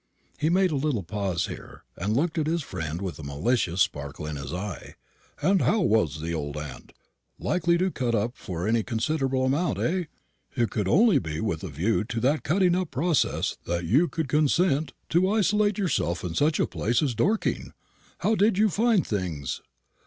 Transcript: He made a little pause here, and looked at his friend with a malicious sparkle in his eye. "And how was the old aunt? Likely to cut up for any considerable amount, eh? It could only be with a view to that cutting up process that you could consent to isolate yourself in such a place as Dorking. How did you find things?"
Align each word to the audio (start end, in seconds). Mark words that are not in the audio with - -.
He 0.39 0.49
made 0.49 0.71
a 0.71 0.75
little 0.77 1.03
pause 1.03 1.45
here, 1.45 1.83
and 1.95 2.15
looked 2.17 2.39
at 2.39 2.47
his 2.47 2.63
friend 2.63 3.03
with 3.03 3.19
a 3.19 3.23
malicious 3.23 3.81
sparkle 3.83 4.25
in 4.25 4.35
his 4.35 4.51
eye. 4.51 4.95
"And 5.43 5.61
how 5.61 5.81
was 5.81 6.21
the 6.21 6.33
old 6.33 6.57
aunt? 6.57 6.93
Likely 7.37 7.77
to 7.77 7.91
cut 7.91 8.15
up 8.15 8.33
for 8.35 8.67
any 8.67 8.81
considerable 8.81 9.45
amount, 9.45 9.77
eh? 9.77 10.05
It 10.55 10.71
could 10.71 10.87
only 10.87 11.19
be 11.19 11.39
with 11.39 11.63
a 11.63 11.67
view 11.69 12.03
to 12.05 12.19
that 12.19 12.41
cutting 12.41 12.73
up 12.73 12.89
process 12.89 13.57
that 13.67 13.85
you 13.85 14.07
could 14.07 14.27
consent 14.27 14.93
to 15.09 15.29
isolate 15.29 15.77
yourself 15.77 16.23
in 16.23 16.33
such 16.33 16.59
a 16.59 16.65
place 16.65 17.03
as 17.03 17.13
Dorking. 17.13 17.71
How 18.21 18.33
did 18.33 18.57
you 18.57 18.69
find 18.69 19.05
things?" 19.05 19.61